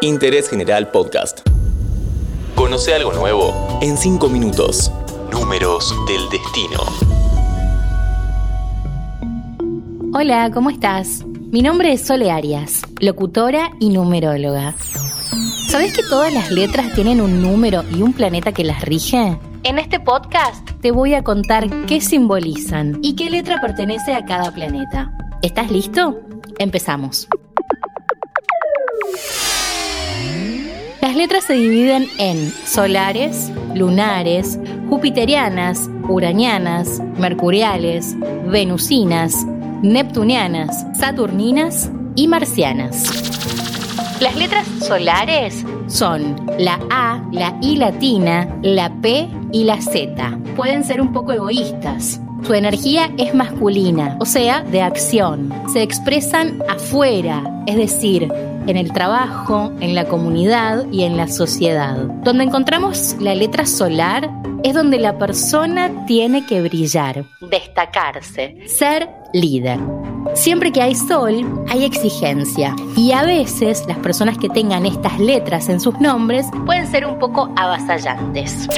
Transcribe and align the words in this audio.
Interés 0.00 0.48
General 0.48 0.90
Podcast. 0.90 1.40
Conoce 2.54 2.94
algo 2.94 3.12
nuevo 3.12 3.78
en 3.82 3.96
5 3.96 4.28
minutos. 4.28 4.92
Números 5.32 5.94
del 6.06 6.28
destino. 6.30 6.80
Hola, 10.14 10.50
¿cómo 10.52 10.70
estás? 10.70 11.24
Mi 11.50 11.62
nombre 11.62 11.92
es 11.92 12.02
Sole 12.02 12.30
Arias, 12.30 12.82
locutora 13.00 13.70
y 13.80 13.90
numeróloga. 13.90 14.74
¿Sabes 15.68 15.94
que 15.94 16.02
todas 16.02 16.32
las 16.32 16.50
letras 16.50 16.92
tienen 16.94 17.20
un 17.20 17.42
número 17.42 17.84
y 17.90 18.02
un 18.02 18.12
planeta 18.12 18.52
que 18.52 18.64
las 18.64 18.82
rige? 18.82 19.38
En 19.64 19.78
este 19.78 20.00
podcast 20.00 20.68
te 20.80 20.92
voy 20.92 21.14
a 21.14 21.22
contar 21.22 21.68
qué 21.86 22.00
simbolizan 22.00 22.98
y 23.02 23.16
qué 23.16 23.30
letra 23.30 23.60
pertenece 23.60 24.14
a 24.14 24.24
cada 24.24 24.52
planeta. 24.52 25.12
¿Estás 25.42 25.70
listo? 25.70 26.20
Empezamos. 26.58 27.28
Letras 31.18 31.46
se 31.46 31.54
dividen 31.54 32.06
en 32.18 32.52
solares, 32.64 33.50
lunares, 33.74 34.56
jupiterianas, 34.88 35.90
uranianas, 36.08 37.00
mercuriales, 37.18 38.14
venusinas, 38.46 39.44
neptunianas, 39.82 40.86
saturninas 40.96 41.90
y 42.14 42.28
marcianas. 42.28 43.02
Las 44.20 44.36
letras 44.36 44.64
solares 44.78 45.64
son 45.88 46.36
la 46.56 46.78
A, 46.88 47.20
la 47.32 47.58
I 47.62 47.74
latina, 47.74 48.48
la 48.62 48.88
P 49.00 49.28
y 49.50 49.64
la 49.64 49.82
Z. 49.82 50.38
Pueden 50.54 50.84
ser 50.84 51.00
un 51.00 51.12
poco 51.12 51.32
egoístas. 51.32 52.20
Su 52.44 52.54
energía 52.54 53.10
es 53.18 53.34
masculina, 53.34 54.16
o 54.20 54.24
sea, 54.24 54.62
de 54.62 54.82
acción. 54.82 55.52
Se 55.72 55.82
expresan 55.82 56.62
afuera, 56.68 57.64
es 57.66 57.76
decir, 57.76 58.32
en 58.68 58.76
el 58.76 58.92
trabajo, 58.92 59.72
en 59.80 59.94
la 59.94 60.06
comunidad 60.06 60.86
y 60.92 61.04
en 61.04 61.16
la 61.16 61.28
sociedad. 61.28 61.96
Donde 62.22 62.44
encontramos 62.44 63.16
la 63.20 63.34
letra 63.34 63.66
solar 63.66 64.30
es 64.62 64.74
donde 64.74 64.98
la 64.98 65.18
persona 65.18 66.06
tiene 66.06 66.44
que 66.46 66.60
brillar, 66.62 67.24
destacarse, 67.50 68.56
ser 68.66 69.08
líder. 69.32 69.78
Siempre 70.34 70.72
que 70.72 70.82
hay 70.82 70.94
sol, 70.94 71.64
hay 71.68 71.84
exigencia. 71.84 72.74
Y 72.96 73.12
a 73.12 73.22
veces 73.22 73.84
las 73.88 73.98
personas 73.98 74.36
que 74.36 74.48
tengan 74.48 74.84
estas 74.84 75.18
letras 75.18 75.68
en 75.68 75.80
sus 75.80 75.98
nombres 76.00 76.46
pueden 76.66 76.86
ser 76.86 77.06
un 77.06 77.18
poco 77.18 77.52
avasallantes. 77.56 78.68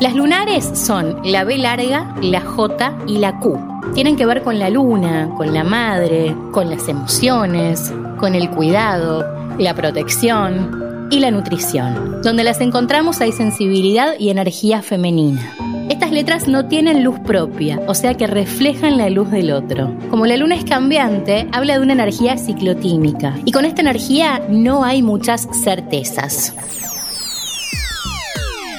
Las 0.00 0.14
lunares 0.14 0.64
son 0.74 1.20
la 1.24 1.44
B 1.44 1.58
larga, 1.58 2.14
la 2.22 2.40
J 2.40 2.96
y 3.06 3.18
la 3.18 3.38
Q. 3.38 3.75
Tienen 3.94 4.16
que 4.16 4.26
ver 4.26 4.42
con 4.42 4.58
la 4.58 4.70
luna, 4.70 5.30
con 5.36 5.54
la 5.54 5.64
madre, 5.64 6.34
con 6.52 6.68
las 6.68 6.88
emociones, 6.88 7.92
con 8.18 8.34
el 8.34 8.50
cuidado, 8.50 9.24
la 9.58 9.74
protección 9.74 11.08
y 11.10 11.20
la 11.20 11.30
nutrición. 11.30 12.20
Donde 12.22 12.44
las 12.44 12.60
encontramos 12.60 13.20
hay 13.20 13.32
sensibilidad 13.32 14.14
y 14.18 14.30
energía 14.30 14.82
femenina. 14.82 15.40
Estas 15.88 16.10
letras 16.10 16.48
no 16.48 16.66
tienen 16.66 17.04
luz 17.04 17.18
propia, 17.20 17.80
o 17.86 17.94
sea 17.94 18.14
que 18.14 18.26
reflejan 18.26 18.98
la 18.98 19.08
luz 19.08 19.30
del 19.30 19.52
otro. 19.52 19.96
Como 20.10 20.26
la 20.26 20.36
luna 20.36 20.56
es 20.56 20.64
cambiante, 20.64 21.48
habla 21.52 21.74
de 21.74 21.80
una 21.80 21.92
energía 21.92 22.36
ciclotímica. 22.36 23.34
Y 23.44 23.52
con 23.52 23.64
esta 23.64 23.82
energía 23.82 24.42
no 24.48 24.84
hay 24.84 25.02
muchas 25.02 25.48
certezas. 25.64 26.54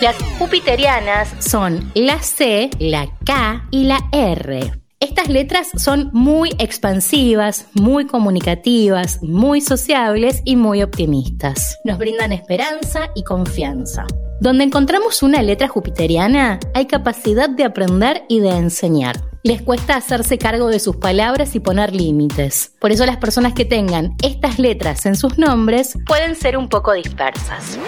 Las 0.01 0.15
jupiterianas 0.37 1.33
son 1.39 1.91
la 1.95 2.21
C, 2.21 2.69
la 2.77 3.07
K 3.25 3.67
y 3.71 3.85
la 3.85 3.99
R. 4.11 4.86
Estas 4.99 5.29
letras 5.29 5.69
son 5.75 6.09
muy 6.11 6.55
expansivas, 6.57 7.67
muy 7.75 8.07
comunicativas, 8.07 9.21
muy 9.21 9.61
sociables 9.61 10.41
y 10.43 10.55
muy 10.55 10.81
optimistas. 10.81 11.77
Nos 11.83 11.99
brindan 11.99 12.31
esperanza 12.31 13.11
y 13.13 13.23
confianza. 13.23 14.07
Donde 14.41 14.63
encontramos 14.63 15.21
una 15.21 15.43
letra 15.43 15.67
jupiteriana, 15.67 16.59
hay 16.73 16.87
capacidad 16.87 17.47
de 17.47 17.65
aprender 17.65 18.23
y 18.27 18.39
de 18.39 18.49
enseñar. 18.49 19.21
Les 19.47 19.61
cuesta 19.61 19.95
hacerse 19.95 20.37
cargo 20.37 20.67
de 20.67 20.77
sus 20.77 20.97
palabras 20.97 21.55
y 21.55 21.61
poner 21.61 21.95
límites. 21.95 22.73
Por 22.81 22.91
eso 22.91 23.05
las 23.05 23.15
personas 23.15 23.53
que 23.53 23.63
tengan 23.63 24.13
estas 24.21 24.59
letras 24.59 25.05
en 25.05 25.15
sus 25.15 25.37
nombres 25.37 25.97
pueden 26.05 26.35
ser 26.35 26.57
un 26.57 26.67
poco 26.67 26.91
dispersas. 26.91 27.79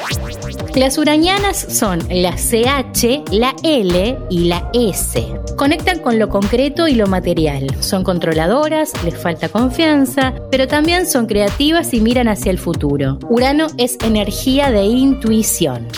Las 0.74 0.98
uranianas 0.98 1.58
son 1.58 2.00
la 2.10 2.38
CH, 2.38 3.30
la 3.34 3.54
L 3.62 4.18
y 4.30 4.46
la 4.46 4.72
S. 4.74 5.22
Conectan 5.58 6.00
con 6.00 6.18
lo 6.18 6.30
concreto 6.30 6.88
y 6.88 6.96
lo 6.96 7.08
material. 7.08 7.68
Son 7.82 8.06
controladoras, 8.06 8.94
les 9.04 9.18
falta 9.18 9.50
confianza, 9.50 10.36
pero 10.50 10.66
también 10.66 11.06
son 11.06 11.26
creativas 11.26 11.94
y 11.94 12.00
miran 12.00 12.30
hacia 12.30 12.52
el 12.52 12.58
futuro. 12.58 13.20
Urano 13.30 13.68
es 13.78 13.98
energía 14.02 14.72
de 14.72 14.86
intuición. 14.86 15.90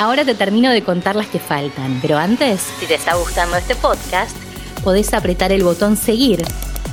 Ahora 0.00 0.24
te 0.24 0.34
termino 0.34 0.70
de 0.70 0.82
contar 0.82 1.14
las 1.14 1.26
que 1.26 1.38
faltan, 1.38 1.98
pero 2.00 2.16
antes, 2.16 2.62
si 2.80 2.86
te 2.86 2.94
está 2.94 3.16
gustando 3.16 3.58
este 3.58 3.74
podcast, 3.74 4.34
podés 4.82 5.12
apretar 5.12 5.52
el 5.52 5.62
botón 5.62 5.94
seguir 5.94 6.42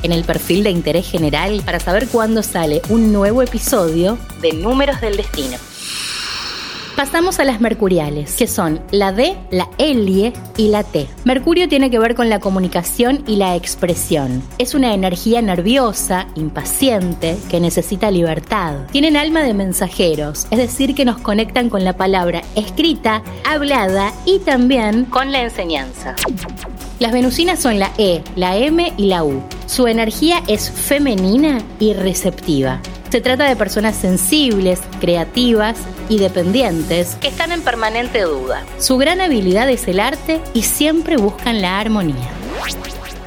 en 0.03 0.11
el 0.11 0.25
perfil 0.25 0.65
de 0.65 0.71
interés 0.71 1.09
general 1.09 1.61
para 1.63 1.79
saber 1.79 2.09
cuándo 2.09 2.43
sale 2.43 2.81
un 2.89 3.13
nuevo 3.13 3.41
episodio 3.41 4.17
de 4.41 4.51
Números 4.51 4.99
del 4.99 5.15
Destino. 5.15 5.55
Pasamos 6.97 7.39
a 7.39 7.45
las 7.45 7.61
mercuriales, 7.61 8.35
que 8.37 8.47
son 8.47 8.81
la 8.89 9.11
D, 9.11 9.37
la 9.51 9.69
L 9.77 10.33
y 10.57 10.67
la 10.69 10.83
T. 10.83 11.07
Mercurio 11.25 11.69
tiene 11.69 11.91
que 11.91 11.99
ver 11.99 12.15
con 12.15 12.27
la 12.27 12.39
comunicación 12.39 13.23
y 13.27 13.35
la 13.35 13.55
expresión. 13.55 14.41
Es 14.57 14.73
una 14.73 14.95
energía 14.95 15.43
nerviosa, 15.43 16.25
impaciente, 16.33 17.37
que 17.51 17.59
necesita 17.59 18.09
libertad. 18.09 18.87
Tienen 18.91 19.15
alma 19.15 19.43
de 19.43 19.53
mensajeros, 19.53 20.47
es 20.49 20.57
decir, 20.57 20.95
que 20.95 21.05
nos 21.05 21.19
conectan 21.19 21.69
con 21.69 21.83
la 21.83 21.93
palabra 21.95 22.41
escrita, 22.55 23.21
hablada 23.45 24.11
y 24.25 24.39
también 24.39 25.05
con 25.05 25.31
la 25.31 25.43
enseñanza. 25.43 26.15
Las 26.97 27.11
venusinas 27.11 27.59
son 27.59 27.77
la 27.77 27.91
E, 27.99 28.23
la 28.35 28.57
M 28.57 28.91
y 28.97 29.05
la 29.05 29.23
U. 29.23 29.43
Su 29.67 29.85
energía 29.85 30.41
es 30.47 30.71
femenina 30.71 31.59
y 31.79 31.93
receptiva. 31.93 32.81
Se 33.09 33.21
trata 33.21 33.45
de 33.45 33.55
personas 33.55 33.95
sensibles, 33.95 34.81
creativas 34.99 35.77
y 36.09 36.17
dependientes 36.17 37.15
que 37.15 37.29
están 37.29 37.51
en 37.51 37.61
permanente 37.61 38.21
duda. 38.21 38.65
Su 38.79 38.97
gran 38.97 39.21
habilidad 39.21 39.69
es 39.69 39.87
el 39.87 39.99
arte 39.99 40.41
y 40.53 40.63
siempre 40.63 41.15
buscan 41.15 41.61
la 41.61 41.79
armonía. 41.79 42.29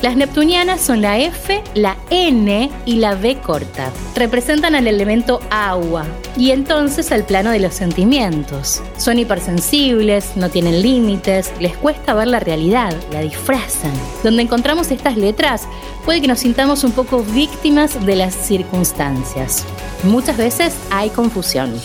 Las 0.03 0.17
neptunianas 0.17 0.81
son 0.81 1.03
la 1.03 1.19
F, 1.19 1.63
la 1.75 1.99
N 2.09 2.71
y 2.87 2.95
la 2.95 3.15
B 3.15 3.37
corta. 3.37 3.91
Representan 4.17 4.75
al 4.75 4.87
elemento 4.87 5.41
agua 5.51 6.07
y 6.39 6.53
entonces 6.53 7.13
al 7.13 7.25
plano 7.25 7.51
de 7.51 7.59
los 7.59 7.75
sentimientos. 7.75 8.83
Son 8.97 9.19
hipersensibles, 9.19 10.39
no 10.39 10.49
tienen 10.49 10.81
límites, 10.81 11.53
les 11.61 11.77
cuesta 11.77 12.15
ver 12.15 12.29
la 12.29 12.41
realidad, 12.41 12.95
la 13.13 13.21
disfrazan. 13.21 13.93
Donde 14.25 14.43
encontramos 14.43 14.91
estas 14.91 15.19
letras 15.19 15.69
puede 16.07 16.23
que 16.23 16.29
nos 16.29 16.39
sintamos 16.39 16.83
un 16.83 16.93
poco 16.93 17.23
víctimas 17.23 18.07
de 18.07 18.17
las 18.17 18.35
circunstancias. 18.35 19.67
Muchas 20.05 20.39
veces 20.39 20.75
hay 20.91 21.11
confusión. 21.11 21.79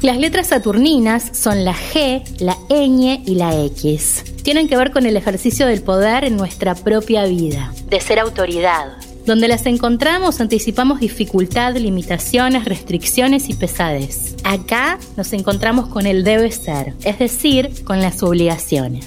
Las 0.00 0.16
letras 0.16 0.46
saturninas 0.46 1.30
son 1.32 1.64
la 1.64 1.74
G, 1.74 2.22
la 2.38 2.56
ñ 2.68 3.20
y 3.26 3.34
la 3.34 3.60
X. 3.64 4.22
Tienen 4.44 4.68
que 4.68 4.76
ver 4.76 4.92
con 4.92 5.06
el 5.06 5.16
ejercicio 5.16 5.66
del 5.66 5.82
poder 5.82 6.22
en 6.22 6.36
nuestra 6.36 6.76
propia 6.76 7.24
vida, 7.24 7.72
de 7.88 8.00
ser 8.00 8.20
autoridad. 8.20 8.92
Donde 9.26 9.48
las 9.48 9.66
encontramos 9.66 10.40
anticipamos 10.40 11.00
dificultad, 11.00 11.76
limitaciones, 11.76 12.64
restricciones 12.64 13.48
y 13.48 13.54
pesadez. 13.54 14.36
Acá 14.44 15.00
nos 15.16 15.32
encontramos 15.32 15.88
con 15.88 16.06
el 16.06 16.22
debe 16.22 16.52
ser, 16.52 16.94
es 17.02 17.18
decir, 17.18 17.84
con 17.84 18.00
las 18.00 18.22
obligaciones. 18.22 19.06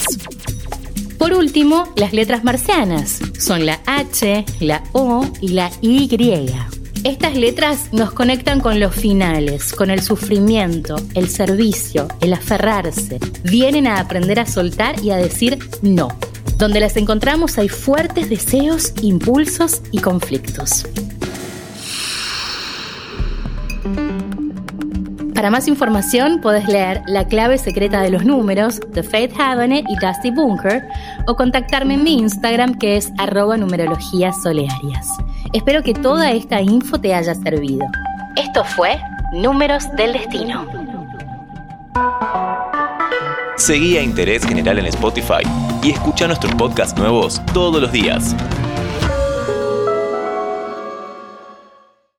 Por 1.17 1.31
último, 1.33 1.85
las 1.95 2.11
letras 2.11 2.43
marcianas 2.43 3.21
son 3.39 3.65
la 3.65 3.79
H, 3.85 4.43
la 4.59 4.83
O 4.91 5.25
y 5.39 5.49
la 5.49 5.71
Y. 5.79 6.09
Estas 7.03 7.35
letras 7.35 7.91
nos 7.91 8.11
conectan 8.11 8.59
con 8.59 8.79
los 8.79 8.93
finales, 8.93 9.73
con 9.73 9.89
el 9.89 10.03
sufrimiento, 10.03 10.97
el 11.15 11.29
servicio, 11.29 12.07
el 12.21 12.31
aferrarse. 12.31 13.17
Vienen 13.43 13.87
a 13.87 13.99
aprender 13.99 14.39
a 14.39 14.45
soltar 14.45 15.03
y 15.03 15.09
a 15.09 15.17
decir 15.17 15.57
no. 15.81 16.09
Donde 16.59 16.79
las 16.79 16.97
encontramos 16.97 17.57
hay 17.57 17.69
fuertes 17.69 18.29
deseos, 18.29 18.93
impulsos 19.01 19.81
y 19.91 19.97
conflictos. 19.97 20.85
Para 25.33 25.49
más 25.49 25.67
información 25.67 26.39
puedes 26.39 26.67
leer 26.67 27.01
La 27.07 27.27
clave 27.27 27.57
secreta 27.57 28.03
de 28.03 28.11
los 28.11 28.25
números 28.25 28.79
de 28.93 29.01
Faith 29.01 29.33
Havane 29.39 29.83
y 29.89 29.95
Dusty 29.95 30.29
Bunker 30.29 30.83
o 31.25 31.35
contactarme 31.35 31.95
en 31.95 32.03
mi 32.03 32.19
Instagram 32.19 32.77
que 32.77 32.95
es 32.95 33.11
arroba 33.17 33.57
numerología 33.57 34.33
solearias. 34.33 35.07
Espero 35.53 35.83
que 35.83 35.93
toda 35.93 36.31
esta 36.31 36.61
info 36.61 36.97
te 36.99 37.13
haya 37.13 37.35
servido. 37.35 37.85
Esto 38.37 38.63
fue 38.63 39.01
Números 39.33 39.83
del 39.97 40.13
Destino. 40.13 40.65
Seguí 43.57 43.97
a 43.97 44.01
Interés 44.01 44.45
General 44.45 44.79
en 44.79 44.85
Spotify 44.85 45.43
y 45.83 45.91
escucha 45.91 46.25
nuestros 46.27 46.55
podcasts 46.55 46.97
nuevos 46.97 47.41
todos 47.53 47.81
los 47.81 47.91
días. 47.91 48.33